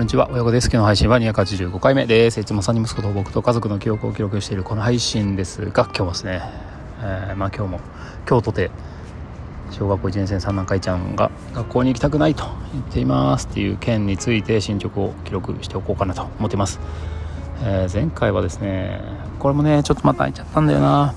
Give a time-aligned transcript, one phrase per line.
[0.00, 0.30] こんにちは。
[0.32, 2.40] 親子です今日の配信は285回目です。
[2.40, 6.40] いつも3人息子と僕と家族の記憶を記録しているこの配信ですが今日もですね、
[7.02, 7.80] えー、まあ今日も
[8.24, 8.70] 京都で
[9.70, 16.80] 小学校1年生三男会ちゃんが学校に行きたくないと言っていますっていう件について進捗を記録しておこうかなと思っています、
[17.62, 19.02] えー、前回はですね
[19.38, 21.14] これもねちょっとまた開いちゃったんだよな。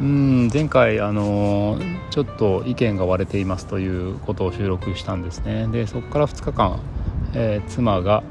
[0.00, 5.68] うん前回、あのー、ちょっと意見が割れていますということを収録したんですね。
[5.68, 6.80] でそこから2日間、
[7.34, 8.22] えー、妻が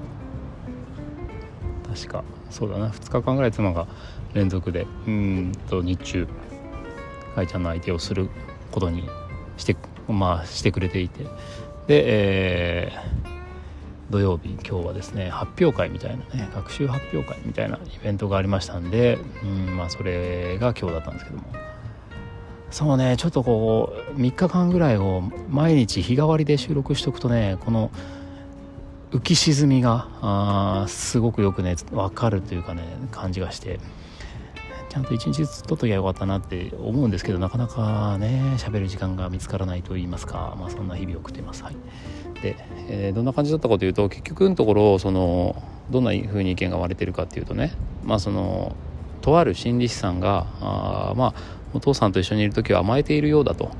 [1.93, 3.87] 確かそうだな2日間ぐらい妻が
[4.33, 6.27] 連続でうんと日中
[7.35, 8.29] 愛ちゃんの相手をする
[8.71, 9.03] ことに
[9.57, 9.75] して,、
[10.07, 11.23] まあ、してくれていて。
[11.87, 13.33] で、えー
[14.13, 21.45] 土曜日今日はですね発表会みたいなね学習発表会みたいなイベントがありましたんで、うんまあ、それが今日だったんですけども。
[22.69, 27.91] そうねちょっとこう3日間ぐらいを毎日日替わりで収録しとくとねこの
[29.13, 33.79] 浮き沈みがすごくよくね分かるというかね感じがして
[34.89, 41.63] ちゃんと一日ずつ撮っときゃよかったなって思うんですけどなかなかね喋る時間が見つからないと言いますか、まあ、そんな日々を送っています。
[41.63, 41.75] はい
[42.41, 42.57] で、
[42.89, 47.71] えー、どんな感じだったかというと結局のところそのどんな風に意見が割れてるかっていうとね
[48.03, 48.75] まあその
[49.21, 51.33] とある心理師さんがあまあ
[51.73, 53.71] お父さんと一緒にいる時は甘えているようだと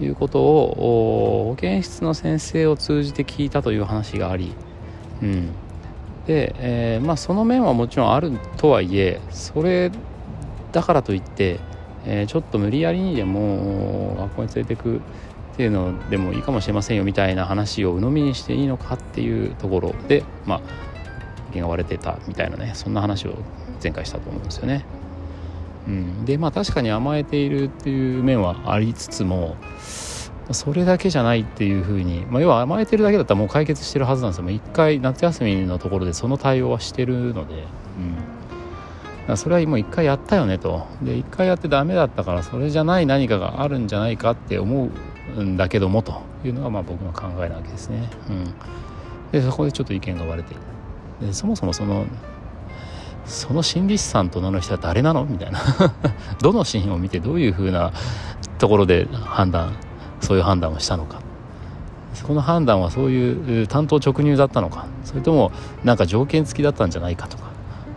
[0.00, 4.52] いうことを保健室の先生を通じて聞いたという話があり、
[5.22, 5.50] うん、
[6.26, 9.90] で、えー、まあ、その面はもちろんあるとはいえそれ
[10.72, 11.58] だからといって、
[12.04, 15.00] えー、ちょっと無理やりにでも学校に連れてくっ
[15.56, 20.60] ていうのでもいいかもしれませんよみたいな話を鵜呑みにしていいのかっていうところでまあ
[21.50, 23.34] 意見が割れてたみたいなねそんな話を
[23.82, 24.84] 前回したと思うんですよね。
[25.86, 29.56] うん、でまあ確かに甘えているっていう面はありつつも
[30.52, 34.50] それだけじゃないっていうふうに、まあ、要は甘えてるだけだったらもう解決してるはずなんですよ。
[34.50, 37.64] 一回夏休みのところでその対応はしてるので、
[39.28, 40.86] うん、それはもう一回やったよねと。
[41.02, 44.88] で一回やってダメだったからそれじゃない何かがあるんじゃないかって思
[45.36, 48.08] うんだけどもというのがまあ僕の考えなわけですね。
[48.30, 48.54] うん、
[49.32, 50.54] でそこでちょっと意見が割れて。
[51.20, 52.06] でそもそもその
[53.26, 55.26] その心理師さんと名の人は誰なの？
[55.26, 55.60] みたいな。
[56.40, 57.92] どのシーンを見てどういうふうな
[58.58, 59.74] ところで判断
[60.20, 61.20] そういう判断をしたのか。
[62.14, 64.86] その判断はそういう担当直入だったのか。
[65.04, 65.52] それとも
[65.84, 67.44] なんか条件付きだったんじゃないかとか、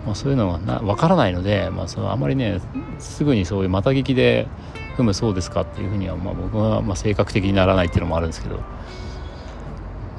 [0.06, 2.62] まあ、そういうのはな分からないので、まあ、そのあまりね
[3.00, 4.48] すぐにそういうまた聞きで
[4.96, 8.60] ふむそうですかっていうふうには、まあ、僕はまあ性格的にならないっていうのもあるんですけど。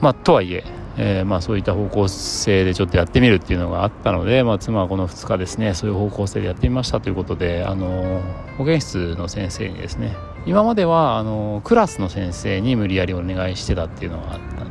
[0.01, 0.65] まあとはいえ
[0.99, 8.21] えー、まあそういった方向性でちょっとやってみるっていうのがあったので、まあ、妻はこの2日ですねそういう方向性でやってみましたということであの
[8.59, 10.15] 保健室の先生にですね
[10.47, 14.63] 今まではあのクラスの先生に無理やりお願いしてたっていうのがあった。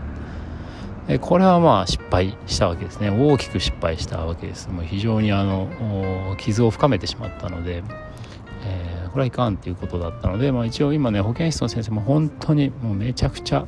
[1.19, 3.09] これはまあ失敗したわけですね。
[3.09, 4.69] 大きく失敗したわけです。
[4.69, 7.83] もう非常にあの傷を深めてしまったので、
[8.63, 13.65] えー、これはいかんっていうことだったので、まあ、一応今ね保健室の先生も本当にもうめちゃくちゃ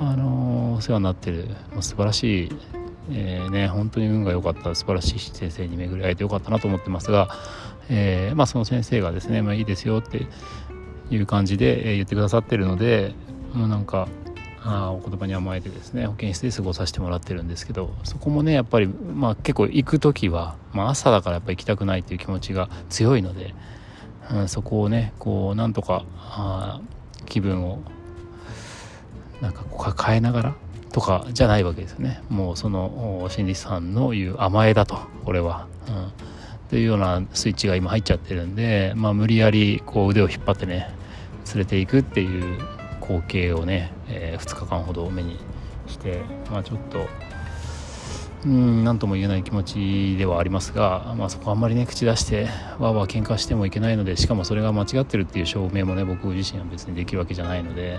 [0.00, 1.48] あのお世話になってる
[1.80, 2.52] 素晴らしい、
[3.10, 7.28] えー、ね本当に運が良かった素晴らしい先生に巡り会えてよかったなと思ってますが、
[7.88, 10.26] えー、まあ、その先生がですね、まあ、いいですよって
[11.10, 13.14] いう感じで言ってくださってるので、
[13.54, 14.08] まあ、なんか
[14.62, 23.54] あお言葉に甘えてですね保健室で過ごさせてもらってるんですけどそこもねやっぱり、まあ、結構行く時は、まあ、朝だからやっぱ行きたくないっていう気持ちが強いので、
[24.32, 26.80] うん、そこをねこうなんとかあ
[27.26, 27.78] 気分を
[29.40, 30.54] なんかこう抱えながら
[30.92, 32.22] とかじゃないわけですよね。
[32.30, 36.12] もうその心理師さんの言う甘えだとこれは、うん、
[36.68, 40.90] というようなスイッチが今入っちゃってるんで、まあ、無理やりこう腕を引っ張ってね
[41.54, 42.58] 連れていくっていう
[43.00, 45.38] 光景をね、えー、2日間ほど目に
[45.86, 47.06] して、まあ、ちょっと
[48.44, 52.44] うん何とも言えない気持ちではありますが、まあ、そこあんまりね口出して
[52.78, 57.98] わーわー喧嘩してもいけないのでしかもそれが間違ってるっていう証明もね僕自身は別にできるわけじゃないので、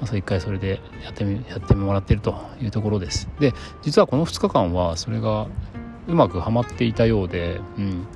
[0.00, 3.28] まあ、一回それでやってみやってもらってるというところです。
[3.38, 3.52] で
[3.82, 5.46] 実はこの2日間はそれが
[6.08, 8.06] うまくはまっていたようで、うん、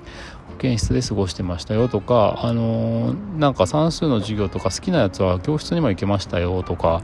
[0.49, 7.03] 保健室で過ごしてましたよとか、あのー、なんか算数の授業とか好きなやつは教室にも行けましたよとか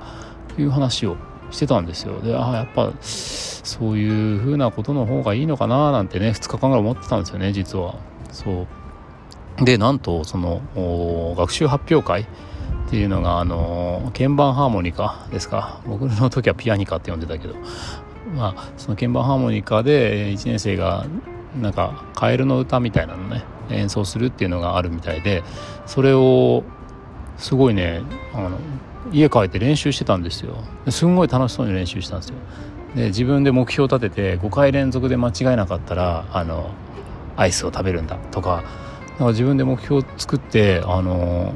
[0.59, 1.17] いう話を
[1.51, 2.21] してたんですよ。
[2.21, 7.97] でああやっぱそういう風なことの方がいいのかななんてね2日間ぐらい思ってたんですよね実は。
[8.33, 8.67] そ
[9.61, 9.65] う。
[9.65, 10.63] でなんとその
[11.37, 12.27] 学習発表会っ
[12.91, 15.81] ていうのがあの鍵盤ハーモニカですか。
[15.87, 17.55] 僕の時はピアニカって呼んでたけど。
[18.35, 21.07] まあその鍵盤ハーモニカで1年生が
[21.61, 25.43] なんかカエルの歌みたいなのね演奏するっていうのがあるみたいで
[25.87, 26.65] それを
[27.37, 28.03] すごいね
[28.35, 28.59] あの
[29.13, 30.57] 家帰って練習してたんですよ。
[30.91, 32.35] すんごい楽しそうに練習したんですよ。
[32.95, 36.71] で自分で目標を立てて5回連続で間違えなかったらあの
[37.37, 38.63] アイスを食べるんだとか
[39.11, 41.55] なんか自分で目標を作ってあの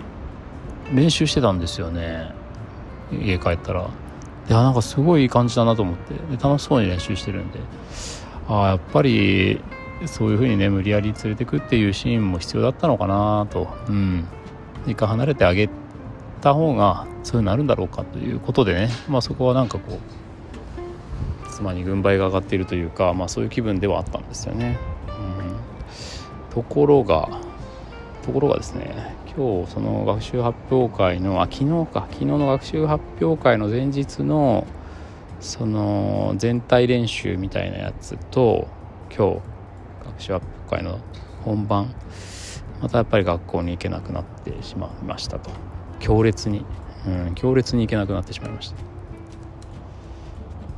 [0.92, 2.32] 練習してたんですよね。
[3.12, 3.88] 家帰ったら。
[4.48, 6.14] でなんかすごいいい感じだなと思って。
[6.42, 7.60] 楽しそうに練習してるんで。
[8.48, 9.60] ああやっぱり
[10.06, 13.68] そういうふうにね無理やり連れてくっていうシーンも必要だったのかなと。
[13.88, 14.26] うん。
[14.86, 15.68] 一回離れてあげ
[16.40, 18.88] た方がそういうなるんだろうかということでね。
[19.08, 19.98] まあそこはなんかこう
[21.52, 24.78] 妻に軍配が上がっているというかまあそういう気分ではあったんですよね、
[25.08, 25.54] うん、
[26.50, 27.28] ところが
[28.22, 32.06] ところがですね今日その学習発表会のあ昨日か。
[32.10, 34.66] 昨日の学習発表会の前日の
[35.40, 38.68] その全体練習みたいなやつと
[39.10, 39.40] 今日
[40.06, 41.00] 学習発表会の
[41.44, 41.94] 本番。
[42.80, 45.50] またやっぱり学校に行けなくなってしまいましたと。
[46.00, 46.64] 強烈に、
[47.06, 48.76] うん、強烈に行けなくなってしまいました。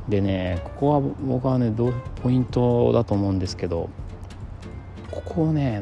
[0.07, 3.89] でねここは僕はねどうポイントだと思うんですけど
[5.09, 5.81] ここをね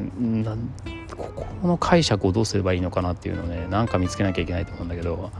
[1.16, 5.30] ここの解釈をどうすればいいのかなっていうのをねなんか見つけなきゃいけないと思うんだけど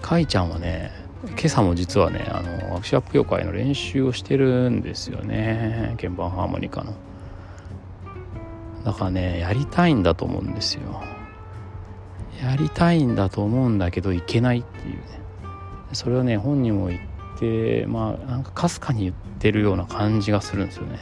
[0.00, 0.90] かいちゃんはね
[1.24, 5.94] 今朝も実はねあの学習発表会の練習をしてるんですよね。
[5.96, 6.94] 鍵盤ハーモニカの。
[8.84, 11.00] だからねやりたいんだと思うんですよ。
[12.42, 15.02] やりたいんだと思うんだけどいけないっていうね。
[15.92, 20.98] それをね本人も言ってまあなんかかすかに言ってるような感じがするんですよね。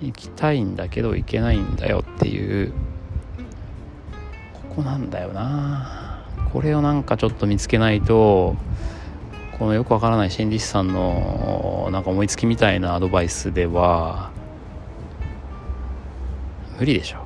[0.00, 2.72] 行きたいんだけど行けないんだよっていう
[4.68, 6.24] ここなんだよな。
[6.52, 8.56] これをなんかちょっと見つけないと
[9.58, 14.30] このよくわからない心理師さんのなんか思いつきみたいなアドバイスでは
[16.78, 17.18] 無理でしょ。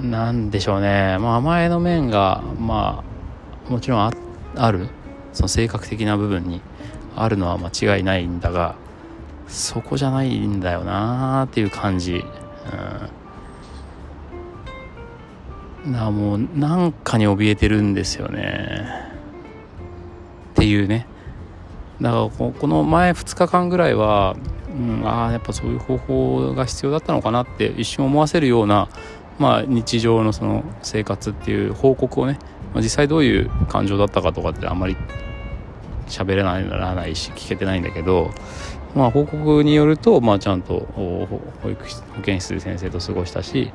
[0.00, 0.10] うん。
[0.10, 1.18] なんでしょうね。
[1.18, 3.04] まあ甘えの面がま
[3.68, 4.10] あもちろん
[4.56, 4.88] ある。
[5.32, 6.62] その性格的な部分に
[7.14, 8.74] あるのは間違いないんだが
[9.48, 12.24] そこじゃないんだよなーっていう感じ、
[15.84, 19.06] うん、だからもうなんかに怯えてるんですよね。
[20.52, 21.06] っていうね。
[22.00, 24.36] だからこの前2日間ぐらいは、
[24.68, 28.88] うん、ああやっぱそういう方法が必要だったのかなって一瞬思わせるような、
[29.38, 32.38] まあ、日常のその生活っていう報告をね、
[32.74, 34.96] まあ、実際どういう感情だったかとかってあんまり
[36.06, 38.30] 喋れないし聞けてないんだけど
[38.96, 41.84] まあ、報告によると、まあ、ちゃんと保育
[42.16, 43.70] 保健室で先生と過ごしたし、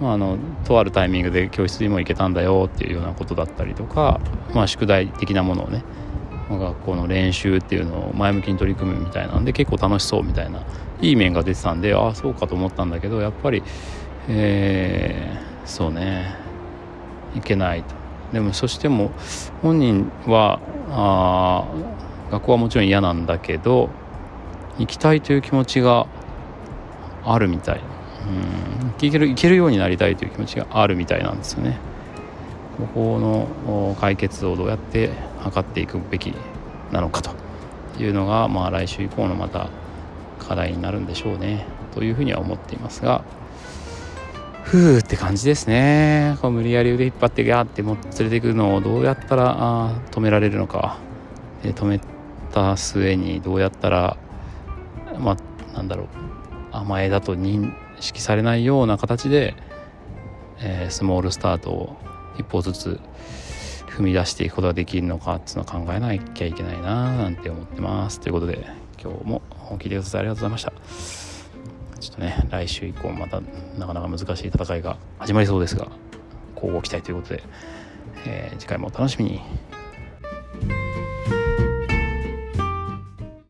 [0.00, 4.18] まあ、あのとあるタイミングで教室にも行けたんだよっていうようなことだったりとか、
[4.54, 5.84] まあ、宿題的なものをね
[6.48, 10.62] 学校の練習っていうのを前向きに取り組むみたいなんで結構楽しそうみたいな
[11.02, 13.62] いい面が出てたんでああそうかと思ったんだけどやっぱり、
[14.28, 16.34] えー、そうね
[17.34, 17.94] いけないと。
[18.32, 19.10] でもそしても
[19.60, 21.64] 本人はあ
[22.30, 23.90] 学校はもちろん嫌なんだけど
[24.78, 26.06] 行きたいという気持ちが
[27.24, 27.80] あるみたい。
[27.80, 28.92] うん。
[28.98, 31.78] 行ける行けるようになりたいという気持ちがあるみたいなんですよね。
[32.78, 35.10] ここの解決をどうやって
[35.50, 36.34] 図っていくべき
[36.92, 37.30] なのかと
[37.98, 39.70] いうのが、まあ、来週以降のまた
[40.38, 41.64] 課題になるんでしょうね。
[41.94, 43.24] というふうには思っていますが。
[44.62, 46.36] ふーって感じですね。
[46.42, 50.98] こう無理やり腕引っ張ってギャーっても連れていくのをどうやったら止められるのか、
[51.62, 52.00] 止め
[52.52, 54.16] た末にどうやったら
[55.18, 56.06] まあなんだろう。
[56.72, 59.54] 甘えだと認識されないような形で、
[60.60, 61.96] えー、スモールスタートを
[62.38, 63.00] 一歩ずつ
[63.96, 68.20] 踏み出していくことができるのかっていうのを考えなきゃいけないななんて思ってます。
[68.20, 68.66] ということで
[69.02, 70.72] 今日も聞いてくださいありがとうございました。
[72.00, 73.40] ちょっとね来週以降また
[73.78, 75.88] なかなか難しい戦いが始まりそうですが
[76.54, 77.42] 交互期待ということで、
[78.26, 79.40] えー、次回もお楽しみに。